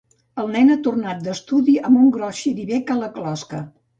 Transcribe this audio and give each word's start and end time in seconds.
El 0.43 0.47
nen 0.53 0.71
ha 0.75 0.77
tornat 0.87 1.19
d'estudi 1.27 1.77
amb 1.89 2.01
un 2.05 2.09
gros 2.17 2.39
xiribec 2.45 2.93
a 2.95 2.99
la 3.05 3.13
closca. 3.19 3.63